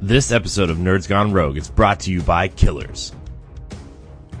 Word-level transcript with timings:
This 0.00 0.30
episode 0.30 0.70
of 0.70 0.76
Nerds 0.76 1.08
Gone 1.08 1.32
Rogue 1.32 1.56
is 1.56 1.68
brought 1.68 1.98
to 2.00 2.12
you 2.12 2.22
by 2.22 2.46
Killers. 2.46 3.10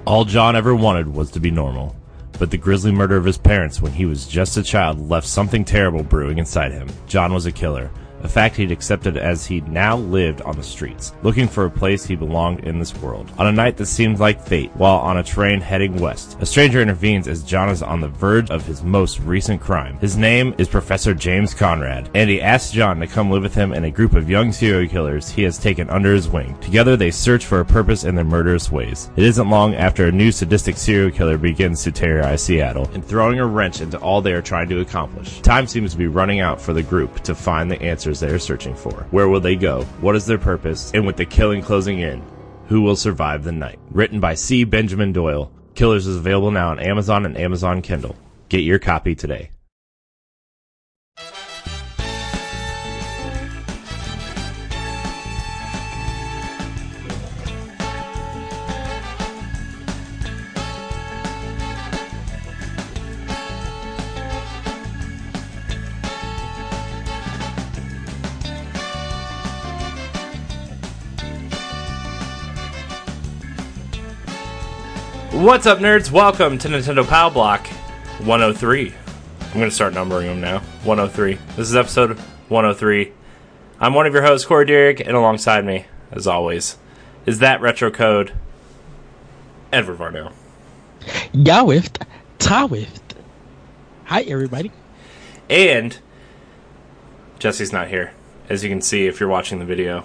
All 0.04 0.24
John 0.24 0.54
ever 0.54 0.72
wanted 0.72 1.12
was 1.12 1.32
to 1.32 1.40
be 1.40 1.50
normal, 1.50 1.96
but 2.38 2.52
the 2.52 2.56
grisly 2.56 2.92
murder 2.92 3.16
of 3.16 3.24
his 3.24 3.38
parents 3.38 3.82
when 3.82 3.90
he 3.90 4.06
was 4.06 4.28
just 4.28 4.56
a 4.56 4.62
child 4.62 5.10
left 5.10 5.26
something 5.26 5.64
terrible 5.64 6.04
brewing 6.04 6.38
inside 6.38 6.70
him. 6.70 6.88
John 7.08 7.34
was 7.34 7.46
a 7.46 7.50
killer, 7.50 7.90
a 8.22 8.28
fact 8.28 8.56
he'd 8.56 8.72
accepted 8.72 9.16
as 9.16 9.46
he 9.46 9.60
now 9.62 9.96
lived 9.96 10.40
on 10.42 10.56
the 10.56 10.62
streets, 10.62 11.12
looking 11.22 11.48
for 11.48 11.64
a 11.64 11.70
place 11.70 12.04
he 12.04 12.16
belonged 12.16 12.60
in 12.60 12.78
this 12.78 12.96
world. 12.96 13.30
On 13.38 13.46
a 13.46 13.52
night 13.52 13.76
that 13.76 13.86
seemed 13.86 14.18
like 14.18 14.44
fate, 14.44 14.70
while 14.74 14.98
on 14.98 15.18
a 15.18 15.22
train 15.22 15.60
heading 15.60 15.96
west, 15.96 16.36
a 16.40 16.46
stranger 16.46 16.80
intervenes 16.80 17.28
as 17.28 17.42
John 17.42 17.68
is 17.68 17.82
on 17.82 18.00
the 18.00 18.08
verge 18.08 18.50
of 18.50 18.66
his 18.66 18.82
most 18.82 19.20
recent 19.20 19.60
crime. 19.60 19.98
His 19.98 20.16
name 20.16 20.54
is 20.58 20.68
Professor 20.68 21.14
James 21.14 21.54
Conrad, 21.54 22.10
and 22.14 22.28
he 22.28 22.40
asks 22.40 22.72
John 22.72 23.00
to 23.00 23.06
come 23.06 23.30
live 23.30 23.42
with 23.42 23.54
him 23.54 23.72
in 23.72 23.84
a 23.84 23.90
group 23.90 24.14
of 24.14 24.30
young 24.30 24.52
serial 24.52 24.88
killers 24.88 25.30
he 25.30 25.42
has 25.42 25.58
taken 25.58 25.88
under 25.90 26.12
his 26.14 26.28
wing. 26.28 26.56
Together 26.60 26.96
they 26.96 27.10
search 27.10 27.46
for 27.46 27.60
a 27.60 27.64
purpose 27.64 28.04
in 28.04 28.14
their 28.14 28.24
murderous 28.24 28.70
ways. 28.70 29.10
It 29.16 29.24
isn't 29.24 29.50
long 29.50 29.74
after 29.74 30.06
a 30.06 30.12
new 30.12 30.32
sadistic 30.32 30.76
serial 30.76 31.10
killer 31.10 31.38
begins 31.38 31.82
to 31.84 31.92
terrorize 31.92 32.42
Seattle 32.42 32.88
and 32.94 33.04
throwing 33.04 33.38
a 33.38 33.46
wrench 33.46 33.80
into 33.80 33.98
all 33.98 34.20
they 34.20 34.32
are 34.32 34.42
trying 34.42 34.68
to 34.68 34.80
accomplish. 34.80 35.40
Time 35.40 35.66
seems 35.66 35.92
to 35.92 35.98
be 35.98 36.06
running 36.06 36.40
out 36.40 36.60
for 36.60 36.72
the 36.72 36.82
group 36.82 37.20
to 37.24 37.34
find 37.34 37.70
the 37.70 37.82
answers 38.08 38.20
they 38.20 38.34
are 38.34 38.38
searching 38.38 38.74
for. 38.74 39.06
Where 39.10 39.28
will 39.28 39.40
they 39.40 39.56
go? 39.56 39.84
What 40.00 40.16
is 40.16 40.24
their 40.24 40.38
purpose? 40.38 40.90
And 40.94 41.06
with 41.06 41.16
the 41.16 41.26
killing 41.26 41.62
closing 41.62 41.98
in, 41.98 42.22
who 42.66 42.80
will 42.80 42.96
survive 42.96 43.44
the 43.44 43.52
night? 43.52 43.78
Written 43.90 44.20
by 44.20 44.34
C. 44.34 44.64
Benjamin 44.64 45.12
Doyle. 45.12 45.50
Killers 45.74 46.06
is 46.06 46.16
available 46.16 46.50
now 46.50 46.70
on 46.70 46.80
Amazon 46.80 47.26
and 47.26 47.36
Amazon 47.36 47.82
Kindle. 47.82 48.16
Get 48.48 48.60
your 48.60 48.78
copy 48.78 49.14
today. 49.14 49.50
What's 75.38 75.66
up, 75.66 75.78
nerds? 75.78 76.10
Welcome 76.10 76.58
to 76.58 76.68
Nintendo 76.68 77.06
Pow 77.06 77.30
Block 77.30 77.64
103. 78.24 78.92
I'm 79.40 79.52
going 79.52 79.70
to 79.70 79.70
start 79.70 79.94
numbering 79.94 80.26
them 80.26 80.40
now. 80.40 80.58
103. 80.82 81.34
This 81.54 81.68
is 81.68 81.76
episode 81.76 82.18
103. 82.48 83.12
I'm 83.78 83.94
one 83.94 84.06
of 84.06 84.12
your 84.12 84.24
hosts, 84.24 84.44
Corey 84.44 84.66
Derrick, 84.66 84.98
and 84.98 85.16
alongside 85.16 85.64
me, 85.64 85.86
as 86.10 86.26
always, 86.26 86.76
is 87.24 87.38
that 87.38 87.60
retro 87.60 87.88
code, 87.88 88.32
Edward 89.72 89.98
Varnell. 89.98 90.32
Yawift, 91.32 92.04
Tawift. 92.40 93.14
Hi, 94.06 94.22
everybody. 94.22 94.72
And 95.48 96.00
Jesse's 97.38 97.72
not 97.72 97.86
here. 97.86 98.12
As 98.48 98.64
you 98.64 98.70
can 98.70 98.82
see, 98.82 99.06
if 99.06 99.20
you're 99.20 99.28
watching 99.28 99.60
the 99.60 99.64
video, 99.64 100.02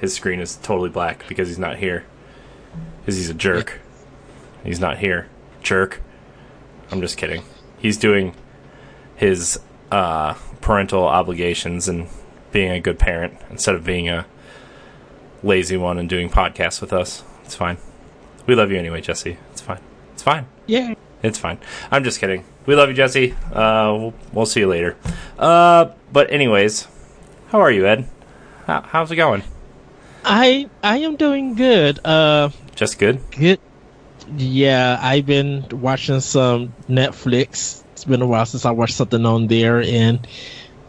his 0.00 0.14
screen 0.14 0.38
is 0.38 0.54
totally 0.54 0.88
black 0.88 1.26
because 1.26 1.48
he's 1.48 1.58
not 1.58 1.78
here. 1.78 2.06
Because 3.00 3.16
he's 3.16 3.28
a 3.28 3.34
jerk. 3.34 3.80
He's 4.68 4.80
not 4.80 4.98
here. 4.98 5.28
Jerk. 5.62 6.02
I'm 6.90 7.00
just 7.00 7.16
kidding. 7.16 7.42
He's 7.78 7.96
doing 7.96 8.34
his 9.16 9.58
uh, 9.90 10.34
parental 10.60 11.04
obligations 11.04 11.88
and 11.88 12.06
being 12.52 12.70
a 12.72 12.78
good 12.78 12.98
parent 12.98 13.38
instead 13.48 13.74
of 13.74 13.82
being 13.82 14.10
a 14.10 14.26
lazy 15.42 15.78
one 15.78 15.96
and 15.96 16.06
doing 16.06 16.28
podcasts 16.28 16.82
with 16.82 16.92
us. 16.92 17.24
It's 17.46 17.54
fine. 17.54 17.78
We 18.46 18.54
love 18.54 18.70
you 18.70 18.78
anyway, 18.78 19.00
Jesse. 19.00 19.38
It's 19.52 19.62
fine. 19.62 19.80
It's 20.12 20.22
fine. 20.22 20.46
Yeah. 20.66 20.92
It's 21.22 21.38
fine. 21.38 21.58
I'm 21.90 22.04
just 22.04 22.20
kidding. 22.20 22.44
We 22.66 22.74
love 22.74 22.90
you, 22.90 22.94
Jesse. 22.94 23.32
Uh, 23.50 23.96
we'll, 23.98 24.14
we'll 24.34 24.46
see 24.46 24.60
you 24.60 24.68
later. 24.68 24.98
Uh, 25.38 25.92
but 26.12 26.30
anyways, 26.30 26.86
how 27.48 27.60
are 27.60 27.70
you, 27.70 27.86
Ed? 27.86 28.06
How, 28.66 28.82
how's 28.82 29.10
it 29.10 29.16
going? 29.16 29.44
I 30.26 30.68
I 30.82 30.98
am 30.98 31.16
doing 31.16 31.54
good. 31.54 32.00
Uh, 32.04 32.50
Just 32.74 32.98
good. 32.98 33.22
good. 33.30 33.58
Yeah, 34.36 34.98
I've 35.00 35.26
been 35.26 35.66
watching 35.70 36.20
some 36.20 36.74
Netflix. 36.88 37.82
It's 37.92 38.04
been 38.04 38.22
a 38.22 38.26
while 38.26 38.46
since 38.46 38.64
I 38.64 38.70
watched 38.70 38.94
something 38.94 39.24
on 39.24 39.46
there, 39.46 39.80
and 39.80 40.26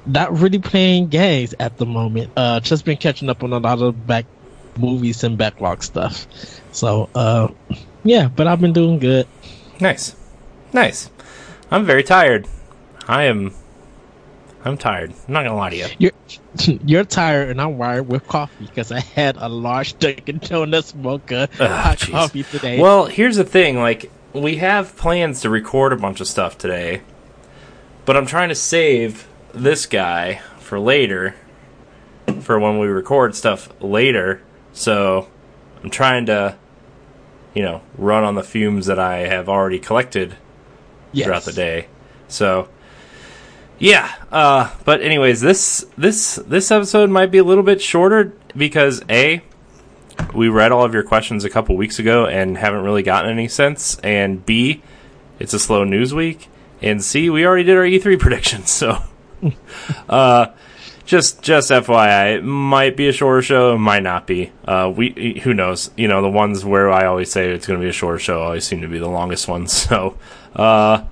not 0.06 0.38
really 0.38 0.60
playing 0.60 1.08
games 1.08 1.54
at 1.60 1.78
the 1.78 1.86
moment. 1.86 2.32
Uh, 2.36 2.60
just 2.60 2.86
been 2.86 2.98
catching 2.98 3.30
up 3.30 3.44
on 3.44 3.54
a 3.54 3.60
lot 3.60 3.82
of 3.82 4.06
back 4.06 4.26
movies 4.78 5.24
and 5.24 5.38
backlog 5.38 5.84
stuff. 5.84 6.28
So, 6.72 7.10
uh, 7.16 7.50
yeah, 8.04 8.28
but 8.28 8.48
I've 8.48 8.62
been 8.62 8.74
doing 8.74 9.00
good. 9.00 9.28
Nice, 9.80 10.16
nice. 10.74 11.10
I'm 11.72 11.86
very 11.86 12.04
tired. 12.04 12.48
I 13.08 13.24
am. 13.24 13.54
I'm 14.66 14.78
tired. 14.78 15.12
I'm 15.28 15.34
not 15.34 15.44
gonna 15.44 15.56
lie 15.56 15.70
to 15.70 15.76
you. 15.78 15.88
You're 15.98 16.12
you're 16.86 17.04
tired, 17.06 17.50
and 17.50 17.62
I'm 17.62 17.78
wired 17.78 18.08
with 18.08 18.28
coffee 18.28 18.66
because 18.66 18.92
I 18.92 19.00
had 19.00 19.38
a 19.38 19.48
large 19.48 19.98
Dunkin' 20.00 20.40
Donuts 20.40 20.94
mocha 20.94 21.48
hot 21.58 21.98
jeez. 22.00 22.12
coffee 22.12 22.44
today. 22.44 22.80
Well, 22.80 23.06
here's 23.06 23.38
the 23.38 23.46
thing. 23.46 23.78
Like, 23.78 24.12
we 24.34 24.58
have 24.58 24.96
plans 24.98 25.42
to 25.42 25.50
record 25.50 25.94
a 25.94 25.96
bunch 25.96 26.20
of 26.20 26.28
stuff 26.28 26.58
today, 26.58 27.02
but 28.06 28.18
I'm 28.18 28.26
trying 28.26 28.50
to 28.50 28.56
save 28.56 29.28
this 29.54 29.86
guy 29.86 30.42
for 30.60 30.78
later, 30.80 31.36
for 32.42 32.60
when 32.60 32.80
we 32.80 32.88
record 32.88 33.36
stuff 33.36 33.70
later. 33.82 34.42
So, 34.74 35.28
I'm 35.84 35.90
trying 35.90 36.26
to, 36.28 36.58
you 37.54 37.64
know, 37.64 37.82
run 37.98 38.24
on 38.26 38.36
the 38.36 38.44
fumes 38.44 38.86
that 38.88 39.00
I 39.00 39.20
have 39.20 39.48
already 39.50 39.80
collected 39.80 40.36
Yes. 41.12 41.26
throughout 41.26 41.44
the 41.46 41.54
day. 41.54 41.88
So, 42.28 42.68
yeah. 43.80 44.14
Uh, 44.32 44.74
but 44.86 45.02
anyways, 45.02 45.42
this 45.42 45.86
this 45.98 46.36
this 46.36 46.72
episode 46.72 47.10
might 47.10 47.32
be 47.32 47.38
a 47.38 47.44
little 47.44 47.64
bit 47.64 47.82
shorter 47.82 48.34
because 48.56 49.02
a 49.10 49.42
we 50.34 50.50
read 50.50 50.72
all 50.72 50.84
of 50.84 50.94
your 50.94 51.04
questions 51.04 51.46
a 51.46 51.50
couple 51.50 51.76
weeks 51.76 52.00
ago 52.00 52.26
and 52.26 52.58
haven't 52.58 52.84
really 52.84 53.04
gotten 53.04 53.32
any 53.32 53.48
since, 53.48 53.98
and 54.00 54.46
b 54.46 54.82
it's 55.40 55.54
a 55.54 55.60
slow 55.60 55.84
news 55.84 56.14
week, 56.14 56.50
and 56.82 57.04
c 57.04 57.30
we 57.30 57.46
already 57.46 57.64
did 57.64 57.78
our 57.78 57.84
E3 57.84 58.20
predictions. 58.20 58.70
So, 58.70 59.02
uh, 60.10 60.48
just 61.06 61.42
just 61.42 61.72
FYI, 61.72 62.38
it 62.38 62.44
might 62.44 62.96
be 62.96 63.08
a 63.08 63.12
shorter 63.12 63.42
show, 63.42 63.76
it 63.76 63.80
might 63.80 64.04
not 64.04 64.28
be. 64.28 64.52
Uh, 64.66 64.92
we 64.96 65.40
who 65.44 65.54
knows? 65.54 65.90
You 65.96 66.08
know, 66.08 66.22
the 66.22 66.30
ones 66.30 66.64
where 66.64 66.92
I 66.92 67.06
always 67.06 67.32
say 67.32 67.50
it's 67.50 67.66
going 67.66 67.80
to 67.80 67.84
be 67.84 67.90
a 67.90 67.94
shorter 67.94 68.20
show 68.20 68.42
always 68.42 68.66
seem 68.66 68.82
to 68.82 68.88
be 68.88 69.00
the 69.00 69.10
longest 69.10 69.48
ones. 69.48 69.74
So, 69.90 70.18
uh, 70.56 71.06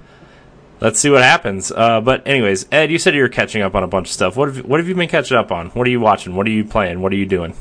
let's 0.80 1.00
see 1.00 1.10
what 1.10 1.24
happens. 1.24 1.72
Uh, 1.72 2.02
but 2.02 2.26
anyways, 2.28 2.66
Ed, 2.72 2.92
you 2.92 3.00
said 3.00 3.16
you 3.16 3.22
were 3.22 3.30
catching 3.30 3.62
up 3.62 3.76
on 3.76 3.84
a 3.84 3.88
bunch 3.88 4.08
of 4.08 4.14
stuff. 4.14 4.36
What 4.36 4.54
have 4.54 4.66
what 4.66 4.80
have 4.80 4.88
you 4.88 4.96
been 4.96 5.10
catching 5.10 5.38
up 5.38 5.52
on? 5.52 5.68
What 5.70 5.88
are 5.88 5.90
you 5.90 6.00
watching? 6.00 6.36
What 6.36 6.48
are 6.48 6.52
you 6.52 6.66
playing? 6.66 7.02
What 7.02 7.12
are 7.12 7.16
you 7.16 7.26
doing? 7.26 7.54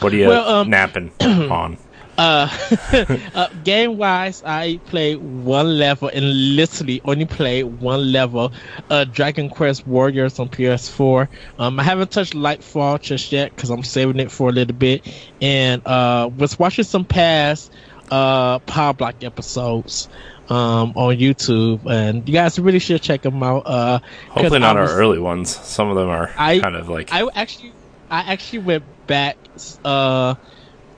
What 0.00 0.12
are 0.12 0.16
you 0.16 0.28
Well, 0.28 0.48
um, 0.48 0.70
napping 0.70 1.12
on? 1.20 1.78
Uh, 2.18 2.46
uh, 3.34 3.48
game 3.64 3.96
wise, 3.96 4.42
I 4.44 4.78
play 4.86 5.16
one 5.16 5.78
level 5.78 6.08
and 6.08 6.56
literally 6.56 7.00
only 7.04 7.24
play 7.24 7.62
one 7.62 8.12
level. 8.12 8.52
Uh, 8.90 9.04
Dragon 9.04 9.48
Quest 9.48 9.86
Warriors 9.86 10.38
on 10.38 10.48
PS4. 10.48 11.28
Um, 11.58 11.80
I 11.80 11.82
haven't 11.82 12.10
touched 12.10 12.34
Lightfall 12.34 13.00
just 13.00 13.32
yet 13.32 13.54
because 13.54 13.70
I'm 13.70 13.82
saving 13.82 14.20
it 14.20 14.30
for 14.30 14.50
a 14.50 14.52
little 14.52 14.76
bit. 14.76 15.08
And 15.40 15.86
uh, 15.86 16.30
was 16.36 16.58
watching 16.58 16.84
some 16.84 17.04
past 17.04 17.72
uh 18.10 18.58
Power 18.60 18.92
Block 18.92 19.24
episodes 19.24 20.08
um 20.52 20.92
on 20.96 21.16
YouTube, 21.16 21.86
and 21.86 22.28
you 22.28 22.34
guys 22.34 22.58
really 22.58 22.78
should 22.78 23.00
check 23.00 23.22
them 23.22 23.42
out. 23.42 23.62
Uh, 23.66 23.98
Hopefully 24.28 24.58
not 24.60 24.76
I 24.76 24.80
our 24.80 24.90
early 24.90 25.18
ones. 25.18 25.56
Some 25.56 25.88
of 25.88 25.96
them 25.96 26.08
are 26.08 26.30
I- 26.36 26.60
kind 26.60 26.76
of 26.76 26.88
like 26.88 27.12
I 27.12 27.26
actually, 27.34 27.72
I 28.10 28.20
actually 28.32 28.58
went 28.60 28.84
back, 29.06 29.36
uh, 29.84 30.34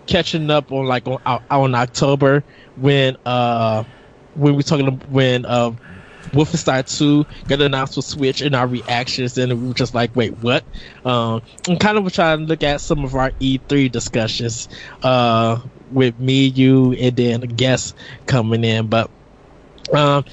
catching 0.07 0.51
up 0.51 0.73
on 0.73 0.87
like 0.87 1.07
on, 1.07 1.21
on 1.51 1.75
October 1.75 2.43
when 2.77 3.17
uh 3.25 3.85
when 4.35 4.57
we 4.57 4.63
talking 4.65 5.01
when 5.11 5.47
uh 5.47 5.71
Wolfenstein 6.33 6.85
2 6.99 7.25
got 7.49 7.61
announced 7.61 7.95
for 7.95 8.03
Switch 8.03 8.41
and 8.41 8.57
our 8.57 8.67
reactions, 8.67 9.39
and 9.39 9.53
we 9.61 9.69
were 9.69 9.75
just 9.75 9.95
like, 9.95 10.17
wait, 10.17 10.33
what? 10.39 10.65
Um, 11.05 11.43
and 11.69 11.79
kind 11.79 11.97
of 11.97 12.13
trying 12.13 12.39
to 12.41 12.45
look 12.47 12.63
at 12.65 12.81
some 12.81 13.05
of 13.05 13.15
our 13.15 13.31
E3 13.33 13.93
discussions, 13.93 14.69
uh, 15.03 15.61
with 15.93 16.19
me, 16.19 16.47
you, 16.47 16.95
and 16.95 17.15
then 17.15 17.43
a 17.43 17.47
guest 17.47 17.95
coming 18.27 18.65
in. 18.65 18.89
But, 18.89 19.11
um, 19.93 20.25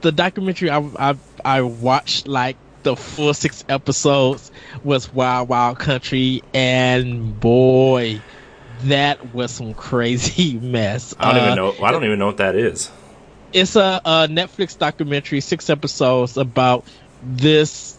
the 0.00 0.12
documentary 0.12 0.70
I, 0.70 0.78
I, 0.98 1.14
I 1.44 1.62
watched 1.62 2.28
like 2.28 2.58
the 2.82 2.96
full 2.96 3.34
six 3.34 3.64
episodes 3.68 4.50
was 4.82 5.12
Wild 5.12 5.48
Wild 5.48 5.78
Country, 5.78 6.42
and 6.54 7.38
boy, 7.38 8.24
that 8.84 9.24
was 9.32 9.52
some 9.52 9.74
crazy 9.74 10.58
mess. 10.62 11.14
I 11.18 11.24
don't 11.26 11.36
Uh, 11.36 11.38
even 11.38 11.54
know. 11.54 11.76
I 11.82 11.92
don't 11.92 12.04
even 12.04 12.18
know 12.18 12.26
what 12.26 12.38
that 12.38 12.54
is. 12.56 12.90
it's 13.52 13.76
a, 13.76 14.00
a 14.04 14.28
Netflix 14.28 14.76
documentary, 14.76 15.40
six 15.40 15.70
episodes 15.70 16.36
about 16.36 16.86
this 17.20 17.98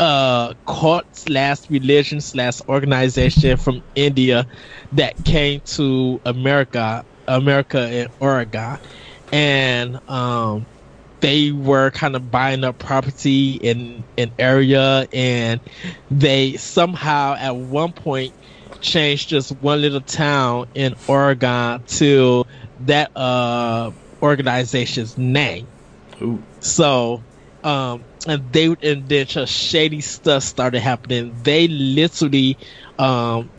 uh 0.00 0.54
cult 0.66 1.04
slash 1.12 1.70
religion 1.70 2.20
slash 2.20 2.60
organization 2.68 3.56
from 3.56 3.82
India 3.94 4.46
that 4.92 5.14
came 5.24 5.60
to 5.64 6.20
America, 6.24 7.04
America 7.28 7.90
in 7.92 8.08
Oregon, 8.18 8.78
and 9.34 9.98
um, 10.08 10.64
they 11.18 11.50
were 11.50 11.90
kind 11.90 12.14
of 12.14 12.30
buying 12.30 12.62
up 12.62 12.78
property 12.78 13.54
in 13.54 14.04
an 14.16 14.30
area, 14.38 15.08
and 15.12 15.58
they 16.08 16.56
somehow 16.56 17.34
at 17.34 17.56
one 17.56 17.92
point 17.92 18.32
changed 18.80 19.30
just 19.30 19.50
one 19.60 19.80
little 19.80 20.00
town 20.02 20.68
in 20.74 20.94
Oregon 21.08 21.82
to 21.84 22.44
that 22.86 23.10
uh 23.16 23.90
organization's 24.22 25.18
name. 25.18 25.66
Ooh. 26.22 26.40
So, 26.60 27.20
um, 27.64 28.04
and 28.28 28.52
they 28.52 28.66
and 28.66 29.08
then 29.08 29.26
just 29.26 29.52
shady 29.52 30.00
stuff 30.00 30.44
started 30.44 30.78
happening. 30.78 31.34
They 31.42 31.66
literally, 31.66 32.56
um, 33.00 33.50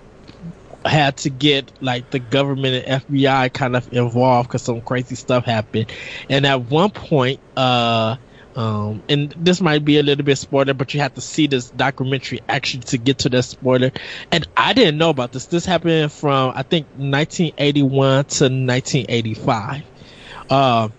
had 0.86 1.18
to 1.18 1.30
get 1.30 1.72
like 1.82 2.12
the 2.12 2.20
government 2.20 2.86
and 2.86 3.04
FBI 3.04 3.52
kind 3.54 3.76
of 3.76 3.92
involved 3.92 4.50
because 4.50 4.62
some 4.62 4.82
crazy 4.82 5.16
stuff 5.16 5.46
happened. 5.46 5.92
And 6.30 6.46
at 6.46 6.62
one 6.70 6.92
point, 6.92 7.40
uh, 7.58 8.18
um, 8.56 9.04
and 9.10 9.34
this 9.38 9.60
might 9.60 9.84
be 9.84 9.98
a 9.98 10.04
little 10.04 10.24
bit 10.24 10.38
spoiler, 10.38 10.74
but 10.74 10.94
you 10.94 11.02
have 11.02 11.14
to 11.16 11.22
see 11.22 11.48
this 11.48 11.70
documentary 11.72 12.40
actually 12.48 12.84
to 12.84 12.98
get 12.98 13.20
to 13.20 13.30
that 13.30 13.44
spoiler. 13.44 13.92
And 14.32 14.48
I 14.56 14.74
didn't 14.74 14.98
know 14.98 15.10
about 15.10 15.34
this. 15.34 15.48
This 15.48 15.66
happened 15.66 16.12
from 16.12 16.54
I 16.56 16.64
think 16.64 16.88
1981 16.96 18.26
to 18.26 18.44
1985. 18.46 19.84
Uh, 20.50 20.90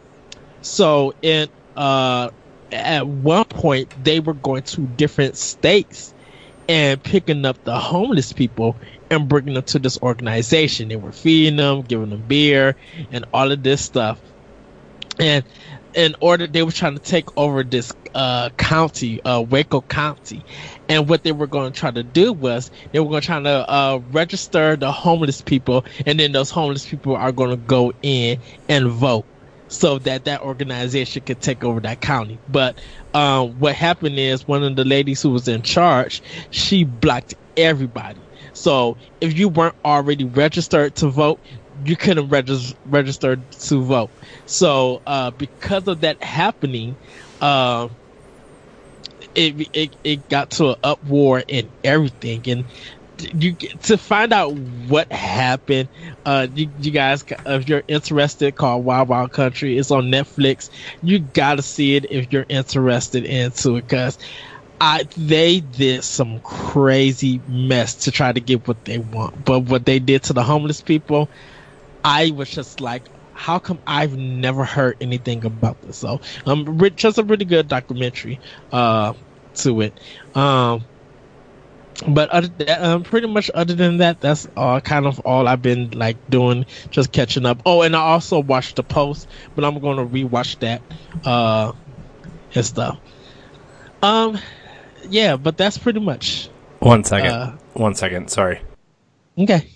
so 0.61 1.15
in 1.23 1.49
uh, 1.77 2.31
at 2.73 3.07
one 3.07 3.45
point 3.45 3.93
they 4.05 4.21
were 4.21 4.35
going 4.35 4.63
to 4.65 4.83
different 4.83 5.37
states 5.37 6.13
and 6.69 7.03
picking 7.03 7.45
up 7.45 7.63
the 7.65 7.79
homeless 7.79 8.33
people 8.33 8.77
and 9.11 9.29
bringing 9.29 9.55
them 9.55 9.65
to 9.65 9.79
this 9.79 9.99
organization. 10.03 10.89
They 10.89 10.97
were 10.97 11.13
feeding 11.13 11.57
them, 11.57 11.83
giving 11.83 12.11
them 12.11 12.25
beer, 12.27 12.77
and 13.11 13.25
all 13.33 13.51
of 13.53 13.63
this 13.63 13.85
stuff. 13.85 14.21
And 15.19 15.45
in 15.95 16.15
order, 16.21 16.47
they 16.47 16.63
were 16.63 16.73
trying 16.73 16.95
to 16.95 17.03
take 17.03 17.37
over 17.39 17.63
this 17.63 17.93
uh, 18.15 18.51
county, 18.59 19.21
uh, 19.25 19.43
Wasco 19.43 19.87
County. 19.89 20.45
And 20.89 21.09
what 21.09 21.23
they 21.23 21.33
were 21.33 21.47
going 21.47 21.73
to 21.73 21.79
try 21.79 21.91
to 21.91 22.03
do 22.03 22.33
was 22.33 22.71
they 22.93 23.01
were 23.01 23.09
going 23.09 23.23
to 23.23 23.27
try 23.27 23.41
to 23.41 23.71
uh, 23.71 24.01
register 24.13 24.77
the 24.77 24.93
homeless 24.93 25.41
people, 25.41 25.85
and 26.05 26.21
then 26.21 26.33
those 26.33 26.51
homeless 26.51 26.87
people 26.87 27.17
are 27.17 27.33
going 27.33 27.51
to 27.51 27.57
go 27.57 27.93
in 28.03 28.41
and 28.69 28.89
vote 28.89 29.25
so 29.69 29.99
that 30.01 30.25
that 30.25 30.43
organization 30.43 31.23
could 31.23 31.41
take 31.41 31.65
over 31.65 31.81
that 31.81 32.01
county. 32.01 32.39
But 32.49 32.79
um, 33.15 33.59
what 33.59 33.75
happened 33.75 34.19
is 34.19 34.47
one 34.47 34.63
of 34.63 34.77
the 34.77 34.85
ladies 34.85 35.23
who 35.23 35.31
was 35.31 35.49
in 35.49 35.63
charge, 35.63 36.23
she 36.51 36.85
blocked 36.85 37.35
everybody. 37.57 38.21
So 38.57 38.99
if 39.21 39.39
you 39.39 39.49
weren't 39.49 39.77
already 39.85 40.25
registered 40.25 40.97
to 40.97 41.09
vote, 41.11 41.41
you 41.85 41.97
couldn't 41.97 42.29
regis- 42.29 42.75
register 42.85 43.37
to 43.37 43.83
vote. 43.85 44.13
So 44.47 45.03
uh, 45.07 45.31
because 45.33 45.87
of 45.89 46.01
that 46.01 46.23
happening, 46.23 46.97
uh, 47.41 47.89
it, 49.35 49.69
it 49.73 49.97
it 50.05 50.29
got 50.29 50.51
to 50.53 50.71
an 50.71 50.77
uproar 50.83 51.43
and 51.49 51.71
everything, 51.85 52.43
and 52.49 52.67
you 53.19 53.57
to 53.57 53.97
find 53.99 54.33
out 54.33 54.51
what 54.55 55.11
happened. 55.11 55.89
Uh, 56.25 56.47
you, 56.53 56.71
you 56.79 56.91
guys, 56.91 57.25
if 57.47 57.69
you're 57.69 57.83
interested, 57.89 58.55
call 58.55 58.83
Wild 58.83 59.09
Wild 59.09 59.33
Country. 59.33 59.79
It's 59.79 59.91
on 59.91 60.07
Netflix. 60.07 60.71
You 61.03 61.21
gotta 61.21 61.63
see 61.63 61.97
it 61.97 62.07
if 62.11 62.33
you're 62.33 62.47
interested 62.49 63.25
into 63.25 63.77
it, 63.77 63.83
because 63.83 64.19
I 64.81 65.05
they 65.17 65.61
did 65.61 66.05
some 66.05 66.41
crazy 66.41 67.41
mess 67.49 67.95
to 68.05 68.11
try 68.11 68.33
to 68.33 68.41
get 68.41 68.67
what 68.69 68.85
they 68.85 68.99
want. 68.99 69.45
But 69.45 69.61
what 69.61 69.87
they 69.87 69.99
did 69.99 70.23
to 70.25 70.33
the 70.33 70.43
homeless 70.43 70.83
people, 70.83 71.29
I 72.05 72.31
was 72.31 72.51
just 72.51 72.81
like, 72.81 73.09
how 73.33 73.59
come 73.59 73.79
I've 73.87 74.17
never 74.17 74.65
heard 74.65 74.97
anything 75.01 75.45
about 75.45 75.81
this? 75.83 75.99
So, 75.99 76.21
um, 76.47 76.79
just 76.97 77.19
a 77.19 77.23
really 77.23 77.45
good 77.45 77.69
documentary, 77.69 78.41
uh, 78.73 79.13
to 79.57 79.81
it. 79.81 79.99
Um, 80.35 80.85
but 82.09 82.29
other 82.31 82.51
um, 82.79 83.03
pretty 83.03 83.27
much 83.27 83.51
other 83.55 83.75
than 83.75 83.99
that, 83.99 84.21
that's 84.21 84.47
all 84.57 84.81
kind 84.81 85.07
of 85.07 85.19
all 85.21 85.49
I've 85.49 85.63
been 85.63 85.91
like 85.93 86.17
doing, 86.29 86.67
just 86.91 87.13
catching 87.13 87.47
up. 87.47 87.63
Oh, 87.65 87.83
and 87.83 87.97
I 87.97 88.01
also 88.01 88.41
watched 88.41 88.77
the 88.77 88.83
post, 88.83 89.29
but 89.55 89.65
I'm 89.65 89.79
going 89.81 89.97
to 89.97 90.05
rewatch 90.05 90.59
that, 90.61 90.83
uh, 91.25 91.73
and 92.55 92.65
stuff. 92.65 92.99
Um, 94.03 94.39
yeah, 95.11 95.37
but 95.37 95.57
that's 95.57 95.79
pretty 95.79 96.01
much. 96.01 96.49
One 96.81 97.05
second. 97.05 97.31
Uh, 97.31 97.57
One 97.75 97.95
second. 97.95 98.31
Sorry. 98.31 98.61
Okay. 99.39 99.69